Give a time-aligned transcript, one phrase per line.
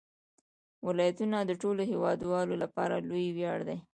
[0.87, 3.77] ولایتونه د ټولو هیوادوالو لپاره لوی ویاړ دی.